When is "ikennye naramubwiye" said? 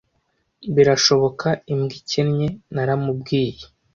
1.99-3.63